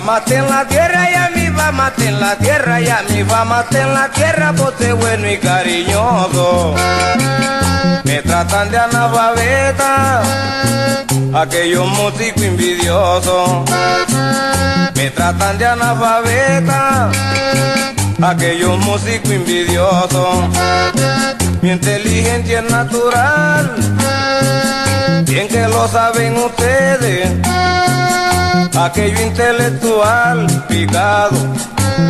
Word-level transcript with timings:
va 0.00 0.06
mate 0.14 0.36
en 0.36 0.48
la 0.48 0.66
tierra 0.66 1.10
y 1.10 1.14
a 1.14 1.30
mi 1.34 1.48
va 1.50 1.72
mate 1.72 2.08
en 2.08 2.20
la 2.20 2.36
tierra 2.36 2.80
y 2.80 2.88
a 2.88 3.02
mi 3.08 3.22
va 3.22 3.44
mate 3.44 3.80
en 3.80 3.94
la 3.94 4.08
tierra, 4.10 4.52
bote 4.52 4.92
bueno 4.92 5.30
y 5.30 5.38
cariñoso. 5.38 6.74
Me 8.04 8.22
tratan 8.22 8.70
de 8.70 8.78
analfabeta, 8.78 10.22
aquellos 11.34 11.86
músicos 11.88 12.42
envidiosos. 12.42 13.68
Me 14.94 15.10
tratan 15.10 15.58
de 15.58 15.66
analfabeta, 15.66 17.10
aquellos 18.22 18.78
músicos 18.78 19.30
envidiosos. 19.30 20.44
Mi 21.62 21.72
inteligencia 21.72 22.60
es 22.60 22.70
natural, 22.70 23.76
bien 25.26 25.46
que 25.46 25.68
lo 25.68 25.86
saben 25.88 26.34
ustedes. 26.38 27.28
Aquello 28.74 29.20
intelectual 29.20 30.46
picado, 30.68 31.36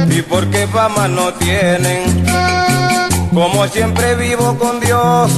y 0.08 0.22
porque 0.22 0.68
fama 0.68 1.08
no 1.08 1.32
tienen. 1.34 2.24
Como 3.34 3.66
siempre 3.66 4.14
vivo 4.14 4.56
con 4.56 4.78
Dios, 4.78 5.32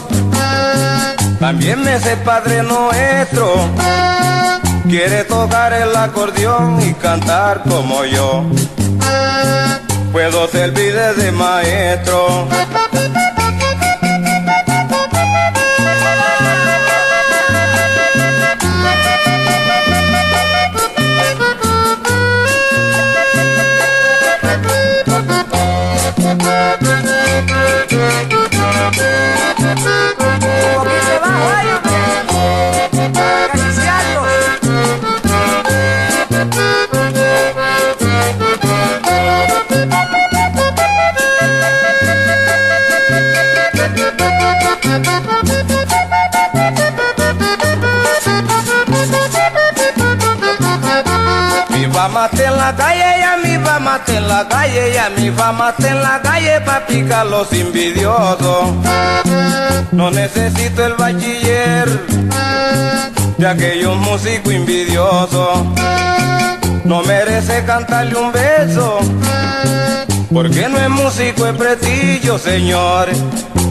también 1.40 1.82
me 1.82 1.98
sé 1.98 2.18
Padre 2.18 2.62
Nuestro. 2.62 3.54
Quiere 4.88 5.24
tocar 5.24 5.72
el 5.72 5.96
acordeón 5.96 6.82
y 6.82 6.92
cantar 6.94 7.62
como 7.62 8.04
yo. 8.04 8.44
Puedo 10.12 10.48
servir 10.48 10.94
de 10.94 11.32
maestro. 11.32 12.46
La 52.62 53.01
en 54.06 54.28
la 54.28 54.46
calle 54.48 54.94
y 54.94 54.96
a 54.96 55.10
mi 55.10 55.30
fama 55.30 55.74
en 55.78 56.02
la 56.02 56.20
calle 56.22 56.60
pa' 56.60 56.86
picar 56.86 57.26
los 57.26 57.52
envidiosos. 57.52 58.70
No 59.90 60.10
necesito 60.10 60.86
el 60.86 60.94
bachiller 60.94 61.88
de 63.38 63.46
aquellos 63.46 63.96
músicos 63.96 64.52
envidiosos. 64.52 65.66
No 66.84 67.02
merece 67.02 67.64
cantarle 67.64 68.14
un 68.16 68.30
beso, 68.30 69.00
porque 70.32 70.68
no 70.68 70.78
es 70.78 70.88
músico, 70.88 71.46
es 71.46 71.56
prestigio, 71.56 72.38
señores. 72.38 73.18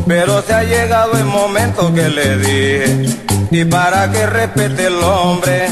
Pero 0.08 0.42
se 0.42 0.54
ha 0.54 0.64
llegado 0.64 1.14
el 1.14 1.26
momento 1.26 1.94
que 1.94 2.10
le 2.10 2.38
dije, 2.38 3.06
y 3.50 3.64
para 3.64 4.12
que 4.12 4.26
respete 4.26 4.88
el 4.88 5.02
hombre 5.02 5.68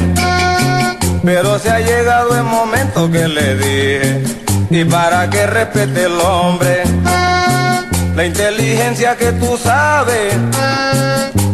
pero 1.23 1.59
se 1.59 1.69
ha 1.69 1.79
llegado 1.79 2.35
el 2.35 2.43
momento 2.43 3.09
que 3.11 3.27
le 3.27 3.55
dije, 3.55 4.23
y 4.69 4.83
para 4.85 5.29
que 5.29 5.45
respete 5.47 6.05
el 6.05 6.19
hombre, 6.19 6.83
la 8.15 8.25
inteligencia 8.25 9.15
que 9.15 9.31
tú 9.33 9.57
sabes, 9.57 10.35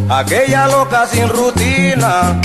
aquella 0.08 0.66
loca 0.68 1.06
sin 1.06 1.28
rutina, 1.28 2.40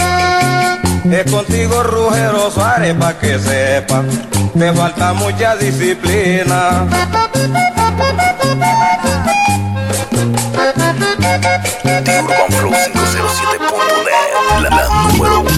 es 1.04 1.32
contigo 1.32 1.84
Rugero 1.84 2.52
Suárez 2.52 2.96
pa' 2.96 3.14
que 3.14 3.38
sepa, 3.40 4.04
te 4.58 4.74
falta 4.74 5.14
mucha 5.14 5.56
disciplina. 5.56 6.88
Flow 12.50 12.72
507.net, 12.72 14.62
la, 14.62 14.70
la 14.70 14.88
número. 15.14 15.51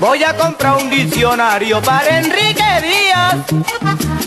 Voy 0.00 0.22
a 0.22 0.36
comprar 0.36 0.76
un 0.76 0.90
diccionario 0.90 1.82
para 1.82 2.18
Enrique 2.18 2.62
Díaz, 2.82 3.36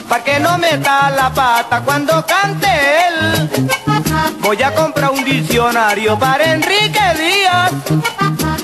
para 0.09 0.23
que 0.23 0.39
no 0.39 0.57
meta 0.57 1.09
la 1.11 1.33
pata 1.33 1.81
cuando 1.81 2.25
cante 2.25 2.67
él. 3.07 3.96
Voy 4.39 4.63
a 4.63 4.73
comprar 4.73 5.11
un 5.11 5.23
diccionario 5.23 6.17
para 6.17 6.53
Enrique 6.53 7.01
Díaz, 7.19 7.71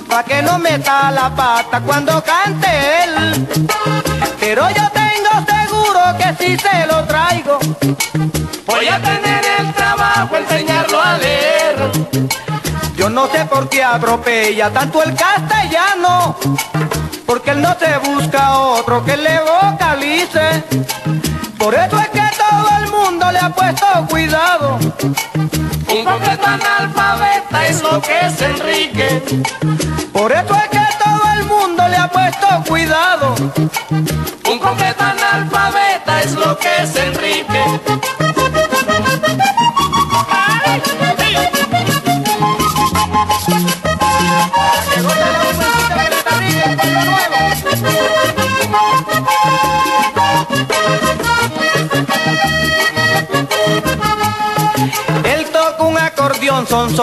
para 0.08 0.24
que 0.24 0.42
no 0.42 0.58
meta 0.58 1.12
la 1.12 1.30
pata 1.36 1.82
cuando 1.82 2.24
cante 2.24 2.68
él. 3.04 3.48
Pero 4.40 4.70
yo 4.70 4.90
tengo 4.92 5.46
seguro 5.46 6.02
que 6.18 6.46
si 6.46 6.58
se 6.58 6.88
lo 6.88 7.04
traigo, 7.06 7.60
voy 8.66 8.88
a 8.88 9.00
tener 9.02 9.44
el 9.60 9.74
trabajo 9.74 10.38
enseñarlo 10.38 11.02
a 11.02 11.18
leer. 11.18 11.76
Yo 12.96 13.10
no 13.10 13.28
sé 13.28 13.46
por 13.46 13.68
qué 13.68 13.84
atropella 13.84 14.70
tanto 14.70 15.04
el 15.04 15.14
castellano, 15.16 16.38
porque 17.26 17.52
él 17.52 17.62
no 17.62 17.76
se 17.78 17.98
busca 17.98 18.58
otro 18.58 19.04
que 19.04 19.18
le 19.18 19.40
vocalice. 19.42 20.64
Por 21.64 21.74
eso 21.76 21.98
es 21.98 22.10
que 22.10 22.22
todo 22.38 22.78
el 22.78 22.92
mundo 22.92 23.32
le 23.32 23.40
ha 23.40 23.50
puesto 23.50 23.86
cuidado. 24.10 24.78
Un 24.78 26.04
completo 26.04 26.46
analfabeta 26.46 27.68
es 27.68 27.82
lo 27.82 28.02
que 28.02 28.20
es 28.20 28.42
Enrique. 28.42 29.22
Por 30.12 30.30
eso 30.34 30.56
es 30.56 30.70
que 30.70 30.86
todo 31.02 31.22
el 31.38 31.46
mundo 31.46 31.88
le 31.88 31.96
ha 31.96 32.10
puesto 32.10 32.48
cuidado. 32.68 33.34
Un 34.52 34.60
completo 34.60 35.04
analfabeta 35.06 36.22
es 36.22 36.34
lo 36.34 36.58
que 36.58 36.84
es 36.84 36.96
Enrique. 36.98 38.43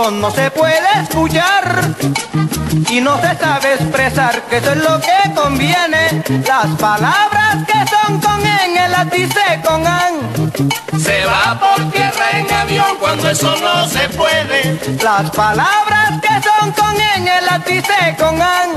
Son 0.02 0.20
no 0.20 0.30
se 0.30 0.50
puede 0.50 0.88
escuchar 1.02 1.94
y 2.88 3.00
no 3.00 3.20
se 3.20 3.36
sabe 3.36 3.74
expresar 3.74 4.42
que 4.48 4.56
eso 4.58 4.72
es 4.72 4.78
lo 4.78 5.00
que 5.00 5.34
conviene. 5.34 6.22
Las 6.46 6.68
palabras 6.78 7.56
que 7.66 7.80
son 7.92 8.20
con 8.20 8.40
en 8.40 8.76
el 8.76 9.10
dice 9.10 9.60
con 9.64 9.86
an. 9.86 10.14
Se 10.98 11.24
va 11.26 11.58
por 11.60 11.90
tierra 11.92 12.30
en 12.32 12.52
avión 12.52 12.96
cuando 12.98 13.28
eso 13.30 13.54
no 13.56 13.88
se 13.88 14.08
puede. 14.10 14.80
Las 15.02 15.30
palabras 15.32 16.20
que 16.22 16.48
son 16.48 16.72
con 16.72 16.94
en 17.16 17.28
el 17.28 17.46
dice 17.66 18.16
con 18.18 18.40
an. 18.40 18.70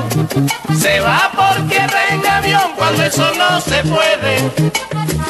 Se 0.78 1.00
va 1.00 1.32
por 1.34 1.68
tierra 1.70 2.00
en 2.10 2.28
avión 2.28 2.72
cuando 2.76 3.04
eso 3.04 3.32
no 3.36 3.62
se 3.62 3.82
puede. 3.84 4.52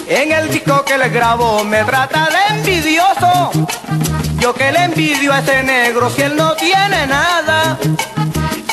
En 0.07 0.31
el 0.31 0.49
disco 0.49 0.83
que 0.85 0.97
le 0.97 1.09
grabó 1.09 1.63
me 1.63 1.83
trata 1.83 2.29
de 2.29 2.55
envidioso. 2.55 3.51
Yo 4.43 4.53
que 4.53 4.73
le 4.73 4.83
envidio 4.83 5.31
a 5.31 5.39
ese 5.39 5.63
negro 5.63 6.09
si 6.09 6.21
él 6.21 6.35
no 6.35 6.53
tiene 6.55 7.07
nada. 7.07 7.77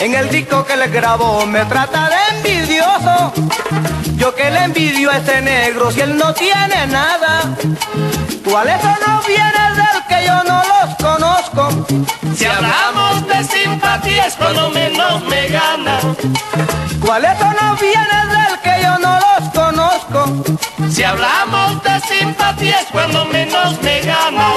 En 0.00 0.14
el 0.16 0.28
disco 0.28 0.64
que 0.64 0.76
le 0.76 0.88
grabó 0.88 1.46
me 1.46 1.64
trata 1.66 2.10
de 2.10 2.16
envidioso. 2.38 3.32
Yo 4.16 4.34
que 4.34 4.50
le 4.50 4.64
envidio 4.64 5.12
a 5.12 5.18
ese 5.18 5.40
negro 5.40 5.92
si 5.92 6.00
él 6.00 6.16
no 6.18 6.34
tiene 6.34 6.88
nada. 6.88 7.54
¿Cuáles 8.44 8.80
son 8.80 8.96
los 9.06 9.24
bienes 9.28 9.76
del 9.76 10.06
que 10.08 10.26
yo 10.26 10.42
no 10.42 10.60
los 10.72 10.96
conozco? 10.96 11.86
Si 12.34 12.46
hablamos 12.46 13.28
de 13.28 13.44
simpatía 13.44 14.26
es 14.26 14.34
cuando 14.34 14.70
menos 14.70 15.22
me 15.26 15.46
gana. 15.50 16.00
¿Cuáles 17.00 17.38
son 17.38 17.54
los 17.62 17.80
bienes 17.80 18.28
del 18.28 18.60
que 18.64 18.82
yo 18.82 18.98
no 18.98 19.20
los 19.20 19.50
conozco? 19.50 20.42
Si 20.90 21.04
hablamos 21.04 21.80
de 21.84 22.00
simpatía 22.00 22.80
es 22.80 22.88
cuando 22.90 23.24
menos 23.26 23.80
me 23.82 24.00
gana. 24.00 24.54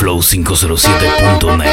DurbanFlow507.net. 0.00 1.68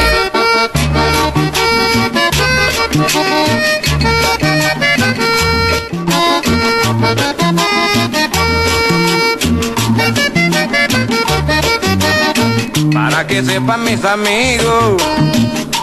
Para 12.93 13.27
que 13.27 13.43
sepan 13.43 13.83
mis 13.85 14.03
amigos, 14.03 15.01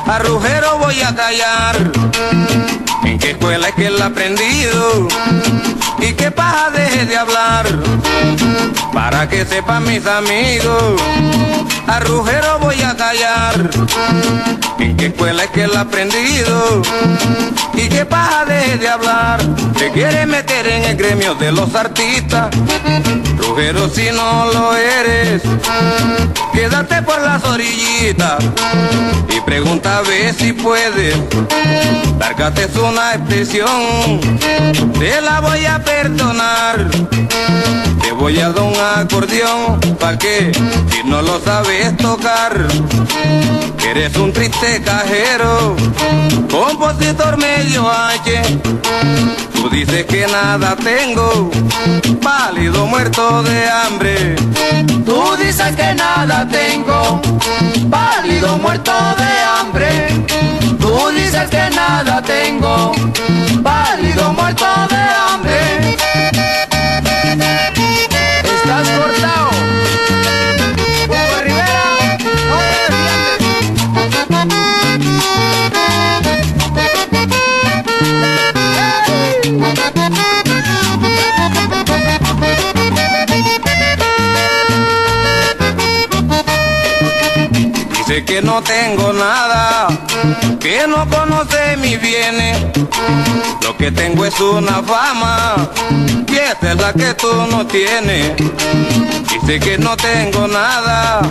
a 0.07 0.19
Rugero 0.19 0.79
voy 0.79 1.01
a 1.01 1.15
callar. 1.15 1.93
¿En 3.05 3.19
qué 3.19 3.31
escuela 3.31 3.69
es 3.69 3.75
que 3.75 3.87
él 3.87 4.03
ha 4.03 4.07
aprendido? 4.07 5.09
¿Y 5.99 6.13
qué 6.13 6.31
paja 6.31 6.71
deje 6.71 7.07
de 7.07 7.17
hablar? 7.17 7.67
Para 8.93 9.29
que 9.29 9.47
sepan 9.47 9.85
mis 9.85 10.07
amigos, 10.07 11.01
a 11.87 12.01
Rugero 12.01 12.59
voy 12.61 12.81
a 12.83 12.97
callar. 12.97 13.71
¿En 14.79 14.97
qué 14.97 15.07
escuela 15.07 15.45
es 15.45 15.51
que 15.51 15.65
él 15.65 15.71
ha 15.77 15.81
aprendido? 15.81 16.83
¿Y 17.75 17.89
qué 17.89 18.05
paja 18.05 18.45
deje 18.45 18.79
de 18.79 18.89
hablar? 18.89 19.41
¿Te 19.79 19.91
quiere 19.91 20.27
meter 20.27 20.67
en 20.67 20.85
el 20.85 20.97
gremio 20.97 21.35
de 21.35 21.53
los 21.53 21.75
artistas? 21.75 22.49
Rugero 23.37 23.89
si 23.89 24.11
no 24.11 24.53
lo 24.53 24.77
eres, 24.77 25.43
quédate 26.53 27.03
por 27.03 27.21
las 27.21 27.45
orillitas 27.45 28.43
y 29.29 29.41
pregunta 29.41 29.99
a 29.99 30.03
ver 30.03 30.35
si 30.35 30.53
puedes. 30.53 31.17
Lárgate 32.19 32.65
es 32.65 32.77
una 32.77 33.15
expresión, 33.15 34.21
te 34.99 35.21
la 35.21 35.41
voy 35.41 35.67
a 35.67 35.83
perdonar. 35.83 36.87
Te 38.01 38.13
voy 38.13 38.39
a 38.39 38.51
dar 38.51 38.63
un 38.63 38.75
acordeón, 38.77 39.81
¿pa' 39.99 40.17
qué? 40.19 40.53
Si 40.91 41.03
no 41.09 41.23
lo 41.23 41.39
sabes 41.75 41.97
tocar. 41.97 42.67
Eres 43.89 44.17
un 44.17 44.33
triste 44.33 44.83
cajero, 44.83 45.77
compositor 46.51 47.37
medio 47.37 47.89
H. 47.91 48.43
Tú 49.55 49.69
dices 49.71 50.05
que 50.07 50.27
nada 50.27 50.77
tengo, 50.77 51.51
pálido 52.23 52.87
muerto 52.87 53.43
de 53.43 53.69
hambre. 53.69 54.37
Tú 55.05 55.37
dices 55.37 55.75
que 55.77 55.95
nada 55.95 56.47
tengo, 56.49 57.21
pálido 57.91 58.57
muerto 58.59 58.93
de 59.19 59.33
hambre. 59.59 60.09
Tú 60.81 61.11
dices 61.17 61.49
que 61.51 61.71
nada 61.75 62.23
tengo, 62.23 62.93
pálido 63.63 64.33
muerto 64.33 64.65
de 64.91 64.97
hambre. 64.97 65.34
Que 88.35 88.43
no 88.43 88.61
tengo 88.65 89.13
nada, 89.13 89.87
que 90.61 90.87
no 90.87 91.09
conoce 91.09 91.77
mis 91.79 92.01
bienes. 92.01 92.59
Lo 93.63 93.77
que 93.77 93.91
tengo 93.91 94.25
es 94.25 94.39
una 94.41 94.83
fama, 94.83 95.71
y 96.29 96.37
esta 96.37 96.73
es 96.73 96.81
la 96.81 96.93
que 96.93 97.15
tú 97.15 97.33
no 97.51 97.67
tienes. 97.67 98.33
Dice 99.31 99.61
que 99.61 99.79
no 99.79 99.97
tengo 99.97 100.47
nada, 100.47 101.23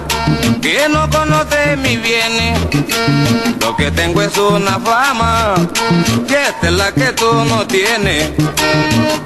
que 0.61 0.87
no 0.89 1.09
conoce 1.09 1.77
mis 1.77 2.01
bienes. 2.01 2.59
Lo 3.59 3.75
que 3.75 3.91
tengo 3.91 4.21
es 4.21 4.37
una 4.37 4.79
fama, 4.79 5.55
y 6.27 6.33
esta 6.33 6.67
es 6.67 6.73
la 6.73 6.91
que 6.91 7.11
tú 7.13 7.31
no 7.45 7.65
tienes. 7.65 8.31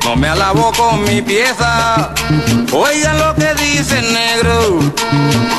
No 0.03 0.15
me 0.15 0.29
alabo 0.29 0.71
con 0.71 1.03
mi 1.03 1.21
pieza, 1.21 2.13
oigan 2.71 3.19
lo 3.19 3.35
que 3.35 3.53
dice 3.55 4.01
negro. 4.01 4.79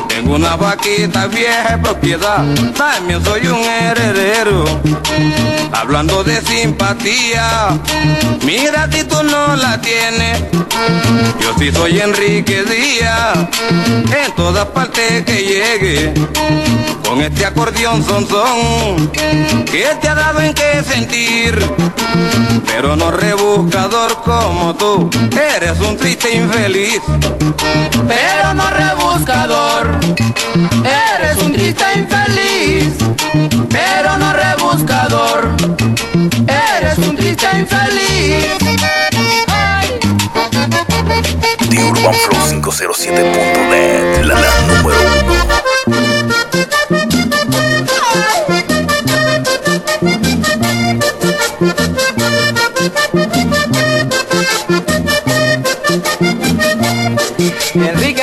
Tengo 0.09 0.37
una 0.37 0.57
vaquita 0.57 1.27
vieja 1.27 1.79
propiedad, 1.83 2.45
también 2.77 3.23
soy 3.25 3.47
un 3.47 3.63
Hablando 5.73 6.23
de 6.23 6.41
simpatía, 6.41 7.69
mira 8.45 8.89
si 8.93 9.05
tú 9.05 9.23
no 9.23 9.57
la 9.57 9.81
tienes. 9.81 10.43
Yo 11.41 11.55
sí 11.59 11.73
soy 11.73 12.01
Enrique 12.01 12.63
Díaz, 12.63 13.49
en 13.71 14.33
todas 14.37 14.67
partes 14.67 15.25
que 15.25 15.43
llegue. 15.43 16.15
Con 17.05 17.23
este 17.23 17.47
acordeón 17.47 18.05
son 18.05 18.29
son, 18.29 19.09
que 19.65 19.87
te 20.01 20.09
ha 20.09 20.15
dado 20.15 20.41
en 20.41 20.55
qué 20.55 20.83
sentir. 20.87 21.59
Pero 22.67 22.97
no 22.97 23.11
rebuscador 23.11 24.23
como 24.25 24.75
tú, 24.77 25.11
eres 25.57 25.81
un 25.81 25.97
triste 25.97 26.37
infeliz. 26.37 27.01
pero 28.07 28.55
no 28.55 28.71
rebuscador. 28.71 29.99
Eres 30.59 31.39
un 31.43 31.53
triste 31.53 31.85
infeliz, 31.95 32.95
pero 33.71 34.19
no 34.19 34.33
rebuscador. 34.33 35.55
Eres 36.49 36.99
un 36.99 37.15
triste 37.17 37.47
infeliz. 37.57 38.59
Ay. 39.49 40.01
DurbanFlow507.net. 41.71 44.25
La, 44.25 44.35
la 44.35 44.61
número 44.67 44.99
uno. 45.21 45.33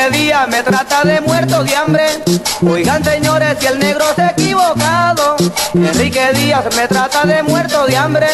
Enrique 0.06 0.26
Díaz 0.26 0.48
me 0.50 0.62
trata 0.62 1.04
de 1.04 1.22
muerto 1.22 1.64
de 1.64 1.76
hambre. 1.76 2.04
Oigan 2.68 3.04
señores, 3.04 3.58
si 3.60 3.66
el 3.66 3.80
negro 3.80 4.06
se 4.16 4.22
ha 4.22 4.30
equivocado. 4.30 5.36
Enrique 5.74 6.32
Díaz 6.34 6.66
me 6.76 6.88
trata 6.88 7.24
de 7.26 7.42
muerto 7.42 7.86
de 7.88 7.98
hambre. 7.98 8.28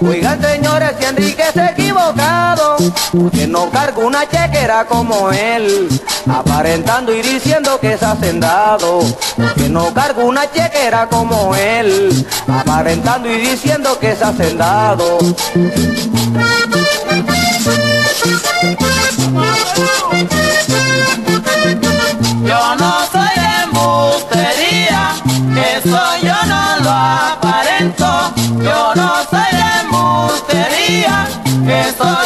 Oigan 0.00 0.42
señores, 0.42 0.92
si 0.98 1.04
Enrique 1.04 1.44
se 1.52 1.60
ha 1.60 1.70
equivocado. 1.70 2.76
Porque 3.12 3.46
no 3.46 3.70
cargo 3.70 4.02
una 4.02 4.28
chequera 4.28 4.84
como 4.86 5.30
él. 5.30 5.88
Aparentando 6.28 7.14
y 7.14 7.22
diciendo 7.22 7.78
que 7.78 7.92
es 7.92 8.02
hacendado. 8.02 9.00
Porque 9.36 9.68
no 9.68 9.94
cargo 9.94 10.24
una 10.24 10.50
chequera 10.50 11.08
como 11.08 11.54
él. 11.54 12.26
Aparentando 12.48 13.30
y 13.30 13.36
diciendo 13.36 13.96
que 14.00 14.12
es 14.12 14.22
hacendado. 14.22 15.18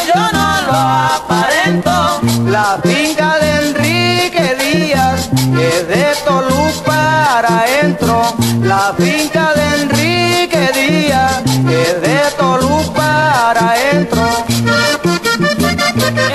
Yo 0.06 0.22
no 0.32 0.62
lo 0.68 0.78
aparento. 1.18 2.20
La 2.46 2.78
finca 2.82 3.38
de 3.38 3.50
Enrique 3.68 4.56
Díaz 4.60 5.30
es 5.60 5.88
de 5.88 6.14
Toluca 6.24 6.82
para 6.84 7.60
adentro. 7.60 8.34
La 8.62 8.94
finca 8.96 9.52
de 9.54 9.82
Enrique 9.82 10.70
Díaz 10.74 11.42
es 11.68 12.00
de 12.00 12.18
Toluca 12.38 12.92
para 12.92 13.70
adentro. 13.70 14.26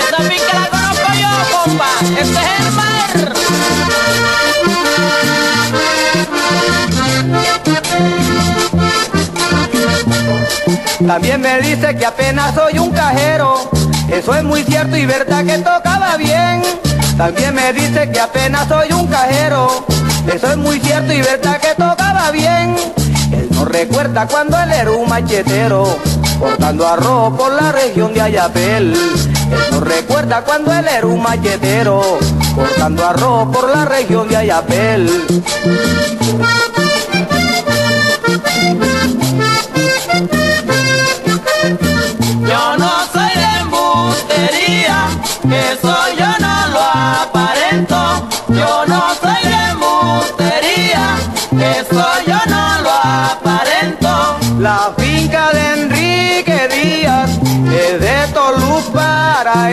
Esa 0.01 0.17
finca 0.31 0.53
la 0.59 0.67
conozco 0.69 1.09
yo, 1.19 1.31
compa. 1.51 1.91
Este 2.19 2.39
es 2.39 2.60
También 11.07 11.41
me 11.41 11.59
dice 11.61 11.95
que 11.95 12.05
apenas 12.05 12.53
soy 12.53 12.79
un 12.79 12.91
cajero. 12.91 13.69
Eso 14.09 14.35
es 14.35 14.43
muy 14.43 14.63
cierto 14.63 14.95
y 14.95 15.05
verdad 15.05 15.45
que 15.45 15.57
tocaba 15.57 16.15
bien. 16.17 16.61
También 17.17 17.55
me 17.55 17.73
dice 17.73 18.09
que 18.11 18.19
apenas 18.19 18.67
soy 18.67 18.91
un 18.91 19.07
cajero. 19.07 19.85
Eso 20.31 20.51
es 20.51 20.57
muy 20.57 20.79
cierto 20.79 21.11
y 21.13 21.21
verdad 21.21 21.59
que 21.59 21.69
tocaba 21.75 22.31
bien. 22.31 22.75
Él 23.31 23.47
no 23.51 23.65
recuerda 23.65 24.27
cuando 24.27 24.57
él 24.59 24.71
era 24.71 24.91
un 24.91 25.09
machetero, 25.09 25.97
cortando 26.39 26.87
arroz 26.87 27.37
por 27.37 27.53
la 27.53 27.71
región 27.71 28.13
de 28.13 28.21
Ayapel. 28.21 28.93
Él 28.93 29.71
no 29.71 29.79
recuerda 29.81 30.43
cuando 30.43 30.73
él 30.73 30.87
era 30.87 31.07
un 31.07 31.21
machetero, 31.21 32.19
cortando 32.55 33.07
arroz 33.07 33.49
por 33.51 33.69
la 33.69 33.85
región 33.85 34.27
de 34.27 34.37
Ayapel. 34.37 35.09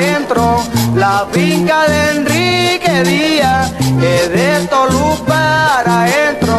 Adentro. 0.08 0.62
La 0.94 1.26
finca 1.32 1.86
de 1.88 2.10
Enrique 2.12 3.02
Díaz 3.04 3.72
es 4.02 4.30
de 4.30 4.66
Tolú 4.68 5.16
para 5.26 6.02
adentro. 6.02 6.58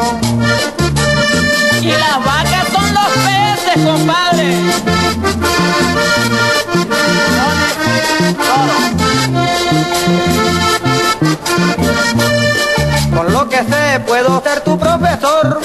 Y 1.81 1.91
las 1.91 2.23
vacas 2.23 2.67
son 2.71 2.93
los 2.93 3.11
peces, 3.25 3.85
compadre. 3.85 4.55
Con 13.15 13.33
lo 13.33 13.49
que 13.49 13.57
sé 13.57 13.99
puedo 14.05 14.41
ser 14.43 14.61
tu 14.61 14.77
profesor. 14.77 15.61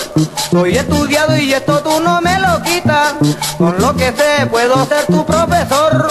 Soy 0.50 0.76
estudiado 0.76 1.36
y 1.36 1.52
esto 1.52 1.80
tú 1.80 2.00
no 2.00 2.20
me 2.20 2.38
lo 2.38 2.62
quitas. 2.62 3.14
Con 3.58 3.76
lo 3.80 3.94
que 3.94 4.12
sé 4.12 4.46
puedo 4.46 4.84
ser 4.86 5.06
tu 5.06 5.24
profesor. 5.26 6.08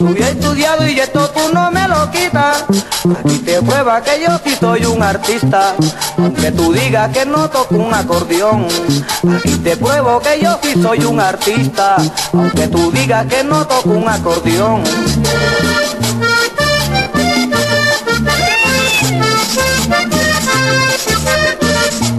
Soy 0.00 0.16
estudiado 0.16 0.88
y 0.88 0.98
esto 0.98 1.28
tú 1.28 1.40
no 1.52 1.70
me 1.70 1.86
lo 1.86 2.10
quitas. 2.10 2.64
Aquí 3.18 3.36
te 3.40 3.60
prueba 3.60 4.00
que 4.00 4.22
yo 4.26 4.40
sí 4.42 4.56
soy 4.58 4.86
un 4.86 5.02
artista. 5.02 5.74
Aunque 6.16 6.50
tú 6.52 6.72
digas 6.72 7.10
que 7.12 7.26
no 7.26 7.50
toco 7.50 7.74
un 7.74 7.92
acordeón. 7.92 8.66
Aquí 9.36 9.56
te 9.56 9.76
pruebo 9.76 10.18
que 10.20 10.40
yo 10.42 10.58
sí 10.62 10.72
soy 10.80 11.04
un 11.04 11.20
artista. 11.20 11.96
Aunque 12.32 12.68
tú 12.68 12.90
digas 12.90 13.26
que 13.26 13.44
no 13.44 13.66
toco 13.66 13.90
un 13.90 14.08
acordeón. 14.08 14.82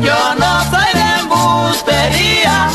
Yo 0.03 0.35
no 0.35 0.63
soy 0.69 0.91
de 0.93 1.19
embustería, 1.19 2.69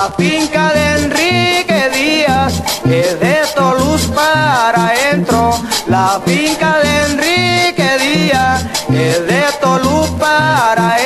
La 0.00 0.08
finca 0.12 0.72
de 0.72 1.04
Enrique 1.04 1.90
Díaz 1.92 2.62
es 2.86 3.20
de 3.20 3.36
Toluz 3.54 4.06
para 4.06 4.86
adentro. 4.86 5.60
La 5.88 6.18
finca 6.24 6.78
de 6.78 7.12
Enrique 7.12 7.98
Díaz 7.98 8.64
es 8.88 9.26
de 9.26 9.44
Toluz 9.60 10.08
para 10.18 10.92
adentro. 10.92 10.99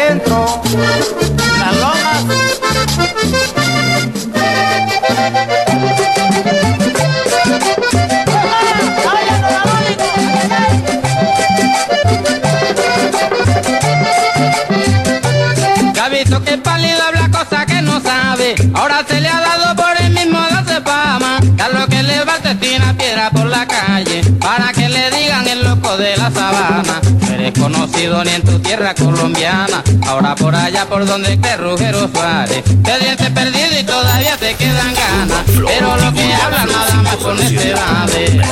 Conocido 27.64 28.22
ni 28.24 28.30
en 28.30 28.42
tu 28.42 28.58
tierra 28.58 28.94
colombiana. 28.94 29.82
Ahora 30.06 30.34
por 30.34 30.54
allá 30.54 30.84
por 30.84 31.06
donde 31.06 31.34
te 31.38 31.56
Rugero 31.56 32.10
Suárez. 32.12 32.62
Te 32.62 32.98
dientes 32.98 33.30
perdido 33.30 33.80
y 33.80 33.84
todavía 33.84 34.36
te 34.36 34.54
quedan 34.54 34.92
ganas. 34.94 35.44
Pero 35.66 35.96
lo 35.96 36.12
que 36.12 36.34
habla 36.34 36.66
nada 36.66 36.94
más 37.02 37.16
con 37.16 37.40
este 37.40 37.72
vale. 37.72 38.42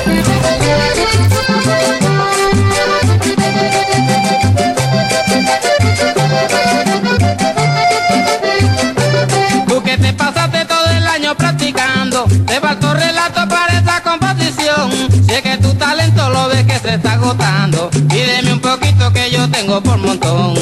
Tú 9.69 9.83
que 9.83 9.99
te 9.99 10.13
pasaste 10.15 10.65
todo 10.65 10.91
el 10.91 11.07
año 11.07 11.35
practicando, 11.37 12.25
te 12.47 12.61
faltó 12.61 12.95
relato 12.95 13.47
para 13.47 13.79
esta 13.79 14.03
composición. 14.03 14.91
Si 15.27 15.35
es 15.35 15.43
que 15.43 15.59
tu 15.59 15.75
talento 15.75 16.31
lo 16.31 16.49
ves 16.49 16.65
que 16.65 16.79
se 16.79 16.95
está 16.95 17.13
agotando, 17.13 17.82
por 19.81 19.97
montón. 19.99 20.55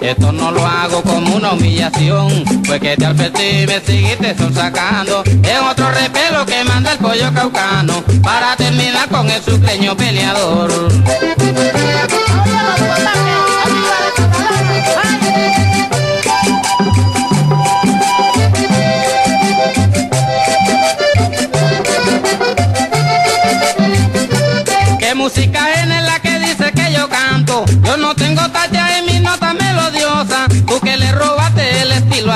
Esto 0.00 0.32
no 0.32 0.50
lo 0.50 0.66
hago 0.66 1.02
como 1.02 1.36
una 1.36 1.52
humillación, 1.52 2.44
pues 2.66 2.80
que 2.80 2.96
te 2.96 3.06
advertí 3.06 3.66
me 3.66 3.80
seguiste 3.80 4.34
sacando. 4.52 5.22
Es 5.24 5.60
otro 5.70 5.90
repelo 5.90 6.44
que 6.46 6.64
manda 6.64 6.92
el 6.92 6.98
pollo 6.98 7.32
caucano, 7.32 8.02
para 8.22 8.56
terminar 8.56 9.08
con 9.08 9.30
el 9.30 9.42
sucreño 9.42 9.96
peleador. 9.96 10.72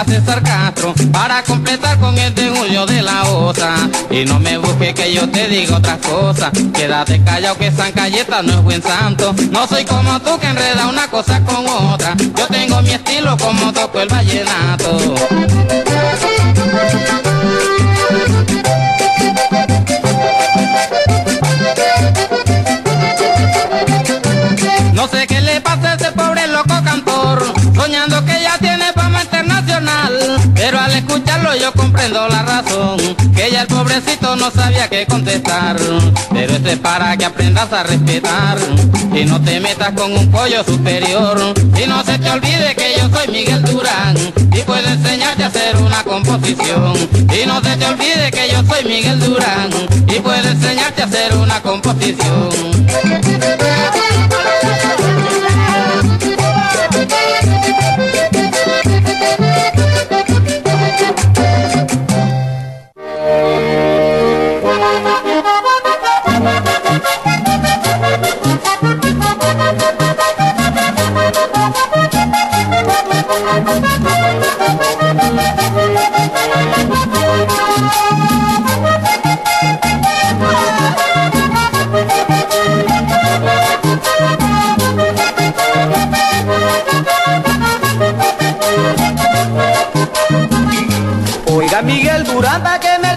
A 0.00 0.04
César 0.04 0.42
Castro 0.42 0.94
para 1.12 1.42
completar 1.42 1.98
con 1.98 2.16
el 2.16 2.34
de 2.34 2.50
de 2.86 3.02
la 3.02 3.24
Osa. 3.24 3.74
Y 4.10 4.24
no 4.24 4.38
me 4.40 4.56
busques 4.56 4.94
que 4.94 5.12
yo 5.12 5.28
te 5.28 5.46
diga 5.48 5.76
otras 5.76 5.98
cosas. 5.98 6.50
Quédate 6.74 7.22
callado 7.22 7.56
que 7.58 7.70
San 7.70 7.92
Cayeta 7.92 8.42
no 8.42 8.52
es 8.52 8.62
buen 8.62 8.82
santo. 8.82 9.34
No 9.50 9.66
soy 9.66 9.84
como 9.84 10.18
tú 10.20 10.38
que 10.38 10.46
enreda 10.46 10.86
una 10.88 11.08
cosa 11.08 11.40
con 11.44 11.66
otra. 11.68 12.14
Yo 12.16 12.46
tengo 12.46 12.80
mi 12.82 12.90
estilo 12.90 13.36
como 13.36 13.72
toco 13.72 14.00
el 14.00 14.08
vallenato. 14.08 14.98
No 24.94 25.08
sé 25.08 25.26
qué 25.26 25.40
le 25.40 25.60
pasa 25.60 25.92
a 25.92 25.94
ese 25.94 26.12
pobre 26.12 26.46
loco 26.46 26.69
escucharlo 31.20 31.54
yo 31.56 31.72
comprendo 31.72 32.28
la 32.28 32.42
razón, 32.42 32.98
que 33.34 33.50
ya 33.50 33.62
el 33.62 33.66
pobrecito 33.66 34.36
no 34.36 34.50
sabía 34.50 34.88
qué 34.88 35.06
contestar. 35.06 35.76
Pero 36.32 36.54
esto 36.54 36.70
es 36.70 36.78
para 36.78 37.16
que 37.16 37.24
aprendas 37.26 37.72
a 37.72 37.82
respetar 37.82 38.58
y 39.14 39.24
no 39.24 39.40
te 39.40 39.60
metas 39.60 39.92
con 39.92 40.12
un 40.12 40.30
pollo 40.30 40.64
superior. 40.64 41.54
Y 41.82 41.86
no 41.86 42.02
se 42.04 42.18
te 42.18 42.30
olvide 42.30 42.74
que 42.74 42.94
yo 42.98 43.08
soy 43.10 43.28
Miguel 43.28 43.62
Durán 43.62 44.16
y 44.16 44.60
puedo 44.60 44.88
enseñarte 44.88 45.44
a 45.44 45.46
hacer 45.48 45.76
una 45.76 46.02
composición. 46.04 46.94
Y 47.12 47.46
no 47.46 47.60
se 47.60 47.76
te 47.76 47.86
olvide 47.86 48.30
que 48.30 48.48
yo 48.50 48.62
soy 48.64 48.84
Miguel 48.84 49.20
Durán 49.20 49.70
y 50.08 50.20
puedo 50.20 50.48
enseñarte 50.48 51.02
a 51.02 51.04
hacer 51.04 51.36
una 51.36 51.60
composición. 51.60 52.50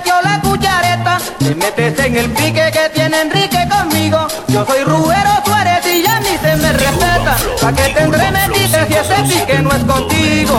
Metió 0.04 0.22
la 0.22 0.40
cuchareta, 0.42 1.18
te 1.40 1.56
metes 1.56 2.00
en 2.00 2.18
el 2.18 2.30
pique 2.32 2.72
que 2.72 2.90
tiene 2.94 3.22
Enrique 3.22 3.68
conmigo. 3.70 4.28
Yo 4.48 4.66
soy 4.66 4.84
Rubero 4.84 5.32
Suárez 5.46 5.86
y 5.86 6.04
ya 6.04 6.20
ni 6.20 6.38
se 6.38 6.56
me 6.58 6.74
respeta. 6.74 7.38
Pa' 7.62 7.74
que 7.74 7.84
te 7.90 8.04
entremetiste 8.04 8.88
si 8.88 8.94
ese 8.94 9.16
pique 9.24 9.60
no 9.60 9.72
es 9.72 9.84
contigo. 9.84 10.56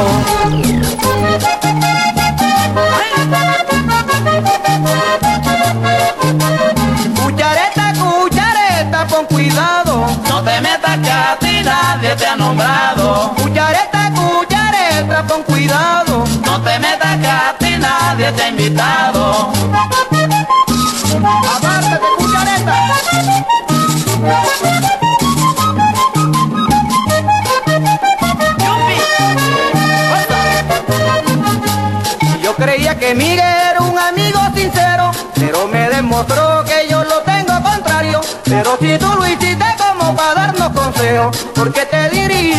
Cuchareta, 7.23 7.93
cuchareta, 8.01 9.07
pon 9.09 9.27
cuidado. 9.27 10.07
No 10.29 10.43
te 10.43 10.61
metas 10.61 10.99
que 10.99 11.11
a 11.11 11.37
ti 11.39 11.63
nadie 11.63 12.17
te 12.17 12.27
ha 12.27 12.37
nombrado. 12.37 13.35
Cuchareta, 13.37 14.11
cuchareta, 14.15 15.23
pon 15.27 15.43
cuidado. 15.43 16.25
No 16.47 16.61
te 16.63 16.79
metas 16.79 17.19
que 17.19 17.29
a 17.29 17.55
ti 17.59 17.77
nadie 17.79 18.33
te 18.33 18.43
ha 18.43 18.49
invitado. 18.49 19.04
Que 33.05 33.15
Miguel 33.15 33.57
era 33.71 33.81
un 33.83 33.99
amigo 33.99 34.41
sincero, 34.55 35.11
pero 35.35 35.69
me 35.69 35.91
demostró 35.91 36.65
que 36.65 36.89
yo 36.89 37.05
lo 37.05 37.21
tengo 37.21 37.53
contrario. 37.63 38.21
Pero 38.45 38.79
si 38.81 38.97
tú 38.99 39.09
lo 39.19 39.27
hiciste 39.27 39.67
como 39.77 40.17
para 40.17 40.35
darnos 40.35 40.71
consejos, 40.71 41.37
porque 41.55 41.85
te 41.85 42.09
dirigiste 42.09 42.54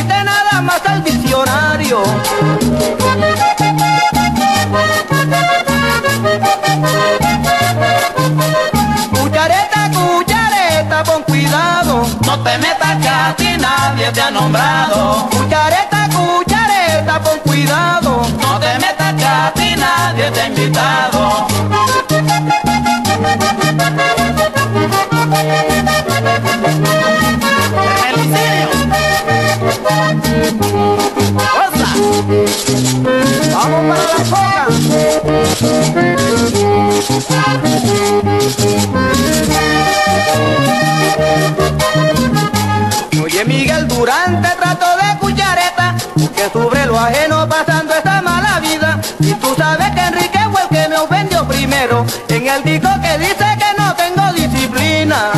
el 52.55 52.63
disco 52.63 52.89
que 53.01 53.17
dice 53.17 53.45
que 53.59 53.81
no 53.81 53.93
tengo 53.95 54.31
disciplina. 54.33 55.31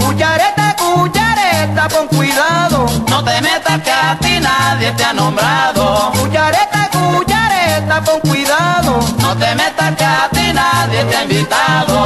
Cuchareta, 0.00 0.76
cuchareta, 0.76 1.88
con 1.88 2.08
cuidado. 2.08 2.86
No 3.08 3.22
te 3.22 3.40
metas 3.40 3.80
que 3.82 3.90
a 3.92 4.18
ti 4.20 4.40
nadie 4.40 4.90
te 4.92 5.04
ha 5.04 5.12
nombrado. 5.12 6.12
Cuchareta, 6.12 6.90
cuchareta, 6.90 8.02
con 8.02 8.20
cuidado. 8.20 9.00
No 9.20 9.36
te 9.36 9.54
metas 9.54 9.94
que 9.96 10.04
a 10.04 10.28
ti 10.32 10.52
nadie 10.52 11.04
te 11.04 11.16
ha 11.16 11.22
invitado. 11.22 11.97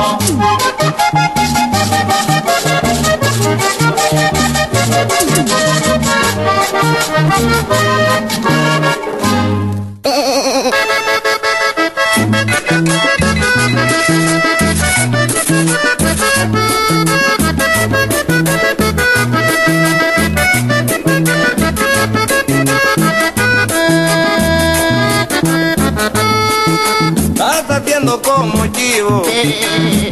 Como 28.20 28.66
chivo, 28.72 29.22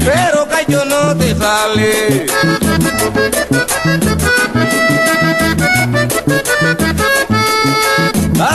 pero 0.05 0.47
cacho 0.49 0.85
no 0.85 1.17
te 1.17 1.35
sale. 1.35 2.27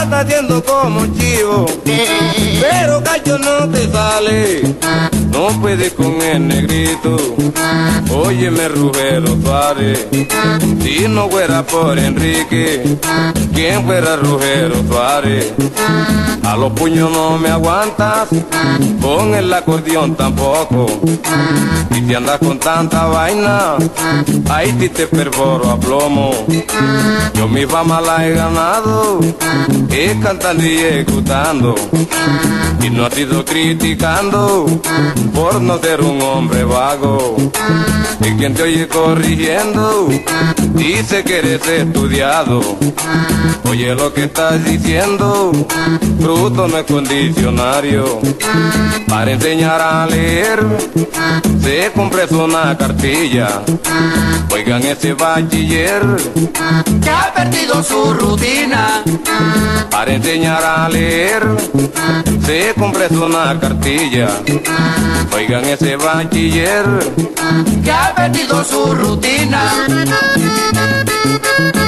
Estás 0.03 0.25
haciendo 0.25 0.61
como 0.63 1.07
chivo, 1.17 1.65
pero 2.59 3.01
cacho 3.01 3.37
no 3.37 3.67
te 3.69 3.89
sale. 3.89 5.14
No 5.35 5.49
puedes 5.59 5.91
con 5.91 6.21
el 6.21 6.47
negrito, 6.47 7.17
óyeme 8.09 8.69
Rugero 8.69 9.35
Suárez. 9.43 10.07
Si 10.81 11.07
no 11.09 11.29
fuera 11.29 11.61
por 11.61 11.99
Enrique, 11.99 12.97
¿quién 13.53 13.83
fuera 13.83 14.15
Rugero 14.15 14.75
Suárez? 14.87 15.53
A 16.41 16.55
los 16.55 16.71
puños 16.71 17.11
no 17.11 17.37
me 17.37 17.49
aguantas, 17.49 18.29
con 19.01 19.35
el 19.35 19.53
acordeón 19.53 20.15
tampoco. 20.15 20.85
Y 21.91 22.07
si 22.07 22.13
andas 22.13 22.39
con 22.39 22.57
tanta 22.57 23.05
vaina, 23.07 23.75
ahí 24.49 24.73
sí 24.79 24.87
te 24.87 25.05
perforo 25.05 25.69
a 25.69 25.77
plomo. 25.77 26.31
Yo 27.33 27.49
mi 27.49 27.65
fama 27.65 27.99
la 27.99 28.25
he 28.25 28.33
ganado, 28.33 29.19
es 29.89 30.15
cantando 30.23 30.63
y 30.63 30.77
ejecutando. 30.77 31.75
Y 32.81 32.89
no 32.89 33.05
ha 33.05 33.11
sido 33.11 33.43
criticando 33.43 34.67
por 35.33 35.61
no 35.61 35.77
ser 35.79 36.01
un 36.01 36.21
hombre 36.21 36.63
vago. 36.63 37.37
Y 38.21 38.37
quien 38.37 38.53
te 38.53 38.63
oye 38.63 38.87
corrigiendo, 38.87 40.07
dice 40.75 41.23
que 41.23 41.39
eres 41.39 41.67
estudiado. 41.67 42.61
Oye 43.69 43.95
lo 43.95 44.13
que 44.13 44.25
estás 44.25 44.63
diciendo, 44.63 45.51
fruto 46.19 46.67
no 46.67 46.77
es 46.77 46.83
condicionario. 46.85 48.19
Para 49.07 49.31
enseñar 49.31 49.81
a 49.81 50.05
leer, 50.07 50.59
se 51.61 51.91
compres 51.93 52.31
una 52.31 52.77
cartilla. 52.77 53.61
Oigan 54.51 54.83
ese 54.83 55.13
bachiller, 55.13 56.01
Que 57.03 57.09
ha 57.09 57.33
perdido 57.33 57.83
su 57.83 58.13
rutina. 58.13 59.03
para 59.89 60.13
enseñar 60.13 60.63
a 60.63 60.89
leer, 60.89 61.43
se 62.45 62.73
compres 62.77 63.11
una 63.11 63.57
cartilla. 63.59 64.29
Oigan 65.33 65.65
ese 65.65 65.95
bachiller, 65.97 66.85
Que 67.83 67.91
ha 67.91 68.13
perdido 68.15 68.63
su 68.63 68.93
rutina. 68.93 69.61
Rutina. 70.71 71.75
Hay 71.75 71.84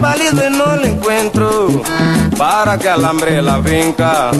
pálido 0.00 0.46
y 0.46 0.50
no 0.50 0.74
encuentro. 0.74 0.89
Para 2.40 2.78
que 2.78 2.88
alambre 2.88 3.42
la 3.42 3.62
finca, 3.62 4.30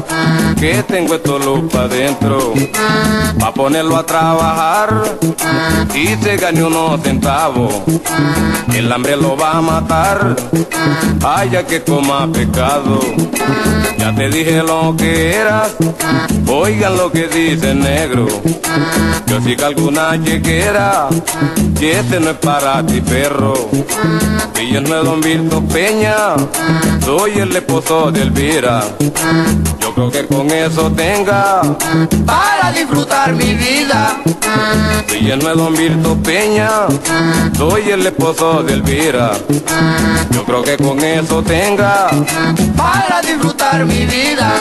que 0.59 0.83
tengo 0.85 1.17
esto 1.17 1.39
lupa 1.39 1.83
adentro. 1.83 2.55
Pa' 3.39 3.53
ponerlo 3.53 3.99
a 3.99 4.07
trabajar 4.07 5.03
y 5.95 6.07
se 6.25 6.39
gane 6.39 6.65
unos 6.65 7.03
centavos. 7.03 7.75
El 8.73 8.91
hambre 8.91 9.19
lo 9.19 9.37
va 9.37 9.59
a 9.59 9.61
matar, 9.61 10.35
haya 11.23 11.67
que 11.67 11.83
coma 11.83 12.27
pecado. 12.33 13.01
Ya 13.99 14.15
te 14.15 14.31
dije 14.31 14.63
lo 14.63 14.97
que 14.97 15.35
eras, 15.35 15.77
oigan 16.49 16.97
lo 16.97 17.13
que 17.13 17.29
dice 17.29 17.73
el 17.73 17.81
negro. 17.81 18.27
Yo 19.27 19.43
sigo 19.43 19.67
alguna 19.67 20.19
chequera, 20.25 21.09
y 21.79 21.87
este 21.87 22.19
no 22.19 22.31
es 22.31 22.37
para 22.39 22.83
ti, 22.85 23.03
perro. 23.03 23.53
Que 24.55 24.71
yo 24.71 24.81
no 24.81 24.97
es 24.97 25.05
Don 25.05 25.21
Virto 25.21 25.63
Peña, 25.65 26.35
soy 27.05 27.39
el 27.39 27.55
esposo 27.55 27.90
de 27.91 28.23
Elvira. 28.23 28.85
Yo 29.81 29.93
creo 29.93 30.11
que 30.13 30.25
con 30.29 30.49
eso 30.49 30.93
tenga, 30.93 31.61
Para 32.25 32.71
disfrutar 32.73 33.33
mi 33.33 33.53
vida. 33.55 34.17
que 35.09 35.25
yo 35.25 35.37
no 35.37 35.51
es 35.51 35.57
Don 35.57 35.75
Virto 35.75 36.17
Peña, 36.23 36.71
soy 37.59 37.91
el 37.91 38.07
esposo 38.07 38.63
de 38.63 38.75
Elvira. 38.75 39.33
Yo 40.31 40.45
creo 40.45 40.63
que 40.63 40.77
con 40.77 41.01
eso 41.01 41.43
tenga, 41.43 42.07
Para 42.77 43.21
disfrutar 43.23 43.85
mi 43.85 44.07
vida. 44.07 44.53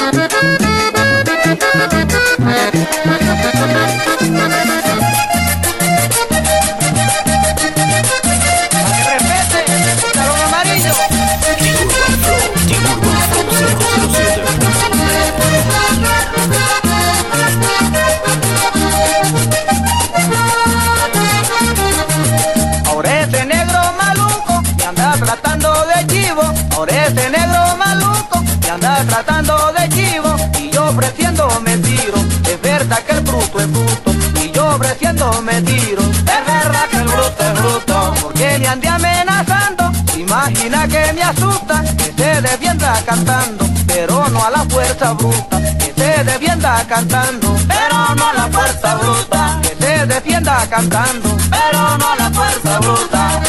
Tratando 29.06 29.72
de 29.78 29.90
chivo 29.90 30.36
y 30.60 30.70
yo 30.72 30.86
ofreciéndome 30.86 31.78
tiro. 31.78 32.18
Es 32.46 32.62
verdad 32.62 33.00
que 33.00 33.14
el 33.14 33.22
bruto 33.22 33.60
es 33.60 33.72
bruto 33.72 34.12
y 34.44 34.52
yo 34.52 34.68
ofreciéndome 34.76 35.62
tiro. 35.62 36.02
Es 36.02 36.46
verdad 36.46 36.88
que 36.90 36.98
el 36.98 37.04
bruto 37.04 37.36
es 37.40 37.54
bruto 37.54 38.14
porque 38.22 38.58
me 38.60 38.68
ande 38.68 38.88
amenazando. 38.88 39.92
Imagina 40.18 40.88
que 40.88 41.14
me 41.14 41.24
asusta, 41.24 41.84
que 41.98 42.14
se 42.18 42.42
defienda 42.42 43.02
cantando, 43.06 43.66
pero 43.88 44.28
no 44.30 44.44
a 44.44 44.50
la 44.50 44.66
fuerza 44.66 45.14
bruta. 45.14 45.62
Que 45.78 45.94
se 45.96 46.24
defienda 46.24 46.86
cantando, 46.88 47.56
pero 47.68 48.16
no 48.16 48.28
a 48.28 48.34
la 48.34 48.48
fuerza 48.48 48.96
bruta. 48.96 49.60
Que 49.62 49.76
se 49.76 50.06
defienda 50.06 50.68
cantando, 50.70 51.38
pero 51.50 51.98
no 51.98 52.12
a 52.12 52.16
la 52.16 52.30
fuerza 52.32 52.80
bruta. 52.80 53.42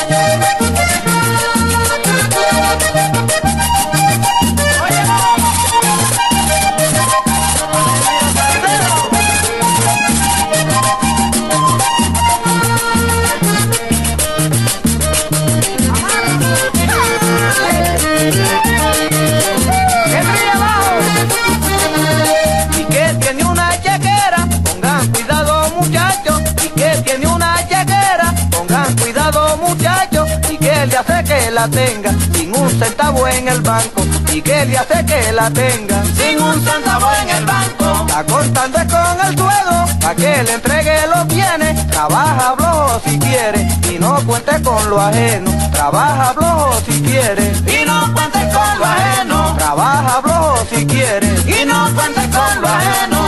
La 31.61 31.69
tenga 31.69 32.11
sin 32.33 32.57
un 32.57 32.71
centavo 32.71 33.29
en 33.29 33.49
el 33.49 33.61
banco. 33.61 34.01
Y 34.33 34.41
que 34.41 34.65
le 34.65 34.79
hace 34.79 35.05
que 35.05 35.33
la 35.33 35.51
tenga 35.51 36.03
Sin 36.17 36.41
un 36.41 36.55
centavo 36.65 37.09
en 37.23 37.29
el 37.37 37.45
banco. 37.45 38.07
Está 38.07 38.25
contando 38.25 38.79
con 38.79 39.27
el 39.27 39.33
sueldo, 39.37 39.77
pa' 40.01 40.15
que 40.15 40.43
le 40.43 40.53
entregue 40.55 40.97
los 41.15 41.27
bienes. 41.27 41.87
Trabaja 41.89 42.55
flojo 42.57 43.01
si 43.05 43.19
quiere, 43.19 43.61
y 43.93 43.99
no 43.99 44.15
cuente 44.27 44.63
con 44.63 44.89
lo 44.89 45.01
ajeno. 45.01 45.51
Trabaja 45.73 46.33
flojo 46.33 46.81
si 46.87 47.03
quiere, 47.03 47.45
Y 47.67 47.85
no 47.85 47.99
cuentes 48.15 48.45
con 48.55 48.79
lo 48.79 48.85
ajeno. 48.85 49.57
trabaja 49.59 50.23
flojo 50.23 50.55
si 50.71 50.87
quiere. 50.87 51.29
Y 51.47 51.65
no 51.67 51.79
cuentes 51.95 52.27
con 52.37 52.63
lo 52.63 52.69
ajeno. 52.69 53.20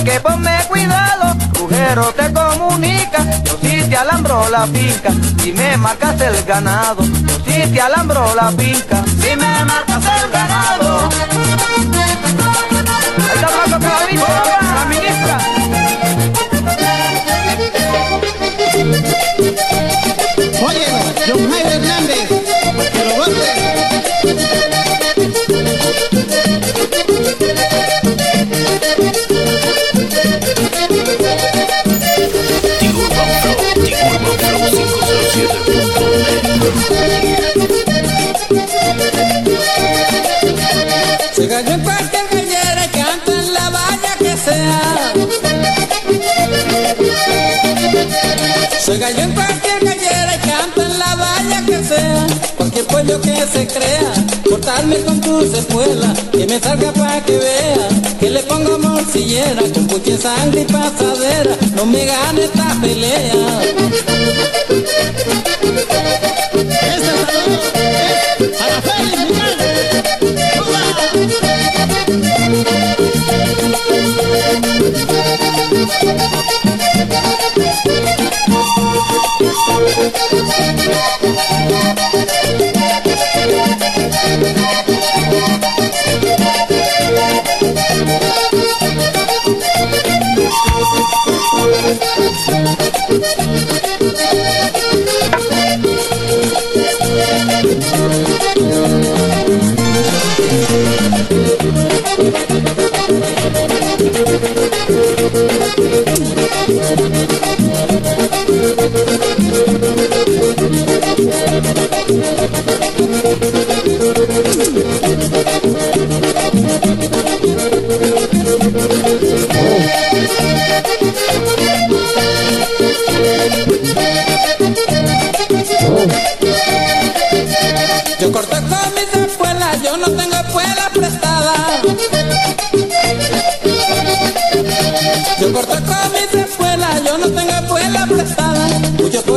Enrique, 0.00 0.20
ponme 0.20 0.50
cuidado, 0.66 1.36
Rugero 1.52 2.12
te 2.16 2.32
comunica. 2.32 3.22
Yo 3.44 3.58
sí 3.60 3.82
te 3.88 3.96
alambro 3.96 4.48
la 4.48 4.66
finca, 4.66 5.10
si 5.42 5.52
me 5.52 5.76
marcas 5.76 6.18
el 6.22 6.42
ganado. 6.44 7.04
Yo 7.04 7.38
sí 7.44 7.70
te 7.70 7.80
alambro 7.80 8.34
la 8.34 8.50
finca. 8.50 9.04
Si 9.20 9.36
me 9.36 9.64
marcas 9.64 10.02
el 10.22 10.30
ganado. 10.30 11.08
La 14.74 14.84
ministra. 14.88 15.38
Que 53.18 53.44
se 53.52 53.66
crea, 53.66 54.12
cortarme 54.48 55.00
con 55.00 55.20
tu 55.20 55.40
espuelas, 55.40 56.16
que 56.30 56.46
me 56.46 56.60
salga 56.60 56.92
pa' 56.92 57.20
que 57.26 57.38
vea, 57.38 57.88
que 58.20 58.30
le 58.30 58.40
pongo 58.44 58.78
morcillera, 58.78 59.62
con 59.74 59.88
puche 59.88 60.16
sangre 60.16 60.60
y 60.60 60.64
pasadera, 60.64 61.56
no 61.74 61.86
me 61.86 62.04
gane 62.04 62.44
esta 62.44 62.76
pelea. 62.80 63.60
Para. 76.00 76.49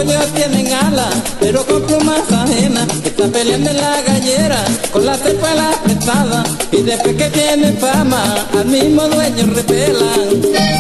Pollos 0.04 0.34
tienen 0.34 0.74
alas, 0.74 1.14
pero 1.40 1.66
con 1.66 1.82
plumas 1.84 2.32
ajenas. 2.32 2.88
Están 3.04 3.32
peleando 3.32 3.70
en 3.70 3.78
la 3.78 4.02
gallera 4.02 4.64
con 4.92 5.06
las 5.06 5.26
espuelas 5.26 5.78
prestadas. 5.84 6.48
Y 6.72 6.82
después 6.82 7.16
que 7.16 7.30
tienen 7.30 7.78
fama, 7.78 8.48
al 8.58 8.66
mismo 8.66 9.08
dueño 9.08 9.46
repelan. 9.54 10.74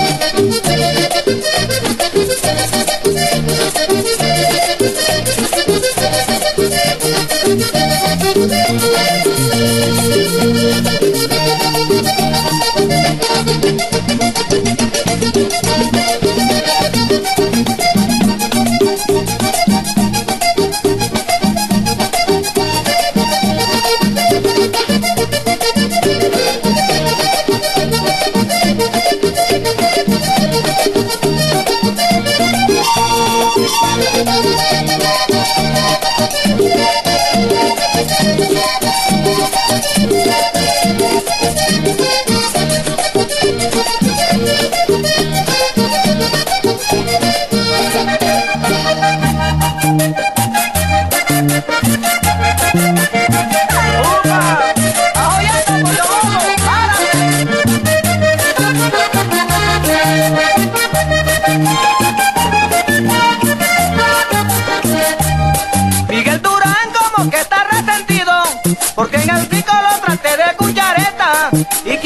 ¿Y 71.85 72.02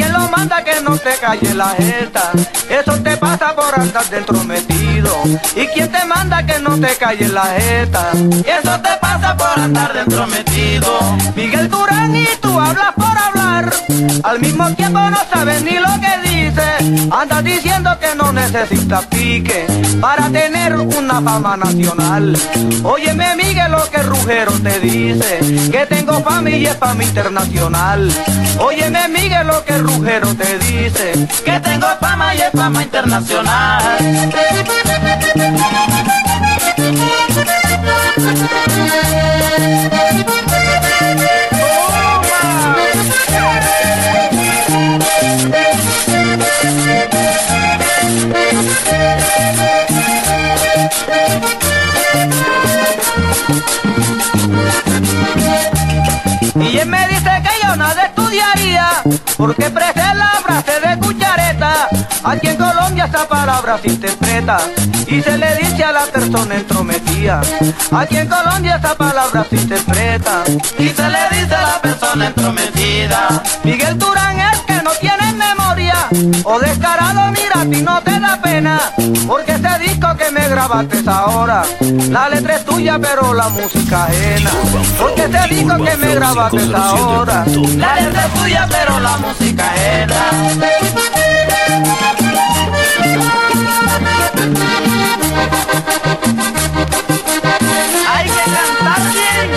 te 1.08 1.18
calle 1.20 1.54
la 1.54 1.70
jeta? 1.70 2.32
Eso 2.70 2.94
te 3.02 3.16
pasa 3.16 3.56
por 3.56 3.80
andar 3.80 4.06
dentro 4.10 4.44
metido. 4.44 5.12
¿Y 5.56 5.66
quién 5.68 5.90
te 5.90 6.04
manda 6.06 6.46
que 6.46 6.60
no 6.60 6.78
te 6.78 6.96
calle 6.98 7.30
la 7.30 7.46
jeta? 7.46 8.12
Eso 8.46 8.82
te 8.82 8.94
pasa 9.00 9.38
por 9.38 9.58
andar 9.58 9.94
dentro 9.94 10.28
metido. 10.28 11.00
Miguel 11.36 11.70
Durán 11.70 12.14
y 12.16 12.28
tú 12.42 12.60
hablas 12.60 12.94
por 12.96 13.18
hablar. 13.18 13.74
Al 14.24 14.40
mismo 14.40 14.70
tiempo 14.76 15.00
no 15.00 15.18
sabes 15.32 15.62
ni 15.64 15.78
lo 15.78 15.94
que 16.02 16.30
dices. 16.30 17.12
Andas 17.12 17.44
diciendo 17.44 17.98
que 18.00 18.14
no 18.16 18.34
necesitas 18.34 19.06
pique 19.06 19.66
para 20.02 20.30
tener 20.30 20.76
una 20.76 21.22
fama 21.22 21.56
nacional. 21.58 22.38
Óyeme 22.84 23.36
Miguel 23.36 23.72
lo 23.72 23.90
que 23.90 24.04
Rugero 24.04 24.52
te 24.62 24.80
dice. 24.80 25.40
Que 25.72 25.86
tengo 25.86 26.22
fama 26.22 26.50
y 26.50 26.66
es 26.66 26.76
fama 26.78 27.04
internacional. 27.04 28.12
Óyeme 28.60 29.08
Miguel 29.08 29.48
lo 29.48 29.64
que 29.64 29.78
Rugero 29.78 30.36
te 30.36 30.58
dice. 30.60 30.97
Que 30.98 31.60
tengo 31.60 31.86
fama 32.00 32.34
y 32.34 32.42
es 32.42 32.52
fama 32.52 32.82
internacional. 32.82 33.98
Y 56.60 56.80
él 56.80 56.88
me 56.88 57.08
dice 57.08 57.22
que 57.44 57.68
yo 57.68 57.76
nada 57.76 58.06
estudiaría, 58.06 58.90
porque 59.38 59.70
presté 59.70 60.17
Aquí 62.28 62.48
en 62.48 62.58
Colombia 62.58 63.06
esa 63.06 63.26
palabra 63.26 63.78
se 63.78 63.88
interpreta 63.88 64.58
y 65.08 65.22
se 65.22 65.38
le 65.38 65.56
dice 65.56 65.82
a 65.86 65.94
la 65.94 66.06
persona 66.08 66.56
entrometida. 66.56 67.40
Aquí 67.92 68.18
en 68.18 68.28
Colombia 68.28 68.76
esa 68.76 68.96
palabra 68.96 69.46
se 69.50 69.56
interpreta 69.56 70.44
Y 70.78 70.90
se 70.90 71.10
le 71.10 71.20
dice 71.32 71.56
a 71.56 71.62
la 71.62 71.82
persona 71.82 72.28
entrometida. 72.28 73.42
Miguel 73.64 73.98
Durán 73.98 74.38
es 74.42 74.60
que 74.60 74.74
no 74.84 74.92
tiene 75.00 75.32
memoria 75.32 76.10
o 76.44 76.60
descarado, 76.60 77.32
mira, 77.32 77.62
ti 77.72 77.82
no 77.82 78.02
te 78.02 78.20
da 78.20 78.42
pena 78.42 78.82
porque 79.26 79.54
ese 79.54 79.80
disco 79.80 80.08
que 80.18 80.30
me 80.32 80.50
grabaste 80.50 81.04
ahora, 81.08 81.64
la 82.10 82.28
letra 82.28 82.56
es 82.56 82.66
tuya 82.66 83.00
pero 83.00 83.34
la 83.34 83.48
música 83.50 84.04
ajena. 84.04 84.50
Porque 85.00 85.24
ese 85.24 85.56
disco 85.56 85.82
que 85.82 85.96
me 85.96 86.16
grabaste 86.16 86.76
ahora, 86.76 87.46
La 87.78 87.96
letra 87.96 88.26
es 88.26 88.34
tuya, 88.34 88.68
pero 88.70 89.00
la 89.00 89.18
música 89.18 89.76
era. 89.76 90.32
Hay 98.10 98.30
que 98.30 98.44
cantar 98.52 99.02
bien. 99.12 99.52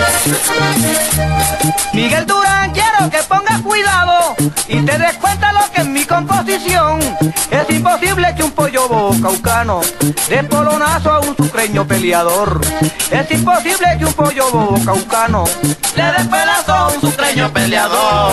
Miguel 1.93 2.25
Durán, 2.25 2.71
quiero 2.71 3.09
que 3.09 3.17
pongas 3.23 3.61
cuidado 3.61 4.35
y 4.67 4.81
te 4.81 4.97
des 4.97 5.13
cuenta 5.17 5.51
lo 5.51 5.71
que 5.71 5.81
es 5.81 5.87
mi 5.87 6.05
composición. 6.05 6.99
Es 7.49 7.69
imposible 7.69 8.33
que 8.35 8.43
un 8.43 8.51
pollo 8.51 9.11
caucano 9.21 9.81
dé 10.29 10.43
polonazo 10.43 11.11
a 11.11 11.19
un 11.19 11.35
sucreño 11.35 11.85
peleador. 11.85 12.61
Es 13.11 13.29
imposible 13.31 13.97
que 13.99 14.05
un 14.05 14.13
pollo 14.13 14.45
caucano 14.85 15.43
Le 15.95 16.03
dé 16.03 16.25
pelazo 16.29 16.73
a 16.73 16.87
un 16.89 17.01
sucreño 17.01 17.51
peleador. 17.51 18.31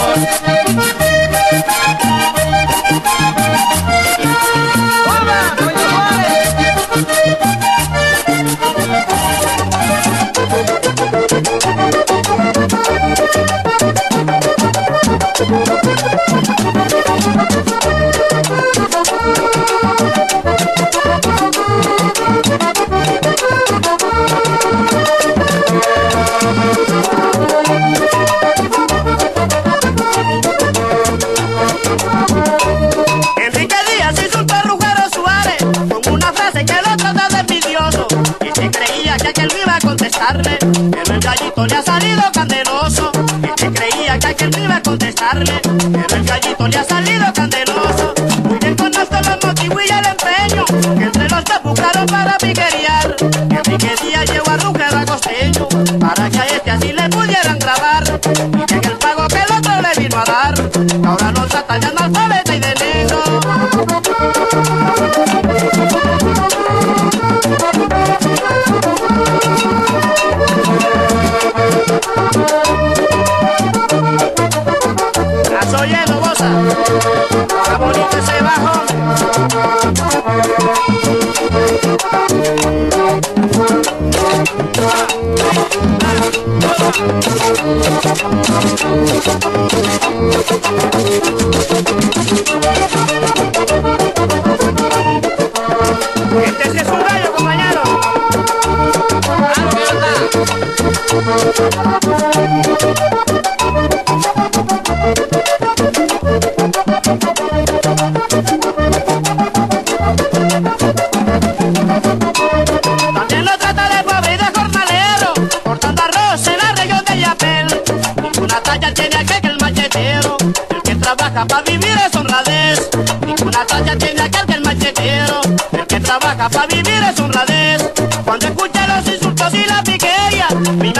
Y 43.37 43.71
creía 43.73 44.19
que 44.19 44.27
aquel 44.27 44.51
no 44.51 44.64
iba 44.64 44.77
a 44.77 44.83
contestarle, 44.83 45.61
pero 45.62 46.17
el 46.17 46.25
gallito 46.25 46.69
le 46.69 46.79
ha 46.79 46.85
salido 46.85 47.33
candeloso. 47.35 48.14
Muy 48.45 48.59
bien 48.59 48.77
conozco 48.77 49.17
los 49.17 49.45
motivos 49.45 49.83
y 49.87 49.93
el 49.93 50.07
empeño 50.07 50.64
que 50.97 51.05
entre 51.05 51.29
los 51.29 51.45
dos 51.45 51.62
buscaron 51.62 52.07
para 52.07 52.38
piquerear. 52.38 53.17
Enrique 53.51 53.95
Díaz 54.03 54.31
llevó 54.31 54.51
a 54.51 54.57
Rugero 54.57 54.99
a 54.99 55.05
Costeño 55.05 55.69
para 55.99 56.31
que 56.31 56.38
a 56.38 56.47
este 56.47 56.71
así 56.71 56.93
le 56.93 57.09
pudieran 57.09 57.59
grabar 57.59 58.05
y 58.05 58.67
que 58.67 58.75
en 58.75 58.85
el 58.85 58.99
pago 58.99 59.29
que 59.29 59.43
el 59.43 59.53
otro 59.53 59.73
le 59.83 60.01
vino 60.01 60.19
a 60.19 60.25
dar, 60.25 60.55
ahora 61.05 61.33
lo 61.33 61.47
tratan 61.47 61.81
de 61.81 62.38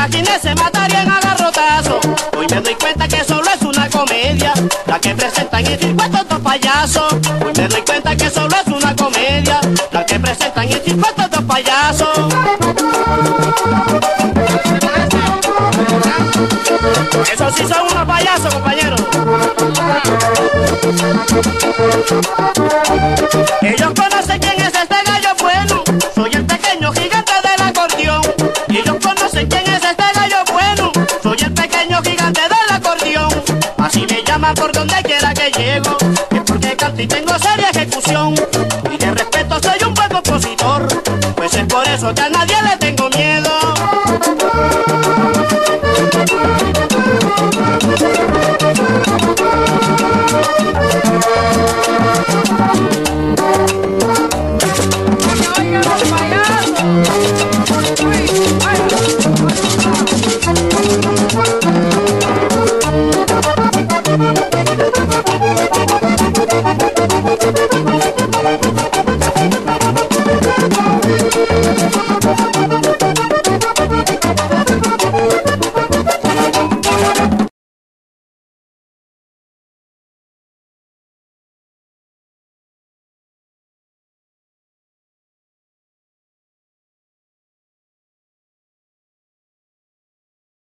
imaginé 0.09 0.39
se 0.41 0.55
matarían 0.55 1.11
a 1.11 1.21
garrotazo. 1.21 2.01
Hoy 2.37 2.47
me 2.51 2.61
doy 2.61 2.75
cuenta 2.75 3.07
que 3.07 3.23
solo 3.25 3.45
es 3.55 3.63
una 3.63 3.89
comedia, 3.91 4.55
la 4.87 4.99
que 4.99 5.15
presentan 5.15 5.67
en 5.67 5.79
circuito 5.79 6.19
estos 6.19 6.41
payasos. 6.41 7.13
Hoy 7.45 7.53
me 7.57 7.69
doy 7.69 7.83
cuenta 7.83 8.17
que 8.17 8.31
solo 8.31 8.57
es 8.57 8.73
una 8.73 8.97
comedia, 8.97 9.61
la 9.93 10.07
que 10.07 10.19
presentan 10.19 10.65
en 10.65 10.83
circuito 10.83 11.23
estos 11.23 11.45
payasos. 11.45 12.09
Eso 17.33 17.51
sí 17.57 17.65
son 17.67 17.87
unos 17.93 18.07
payasos, 18.07 18.55
compañeros. 18.55 19.01
Ellos 23.63 23.93
conocen 23.95 24.48
Por 34.55 34.73
donde 34.73 34.95
quiera 35.03 35.35
que 35.35 35.51
llego. 35.51 35.97
Es 36.31 36.43
porque 36.47 36.75
canto 36.77 37.03
y 37.03 37.07
tengo 37.07 37.39
seria 37.39 37.69
ejecución. 37.71 38.35
Y 38.91 38.97
de 38.97 39.11
respeto 39.11 39.61
soy 39.63 39.87
un 39.87 39.95
buen 39.95 40.09
compositor. 40.09 40.89
Pues 41.37 41.55
es 41.55 41.67
por 41.67 41.87
eso 41.87 42.15
que 42.15 42.23
a 42.23 42.29
nadie 42.31 42.57
le 42.63 42.77
tengo 42.79 43.11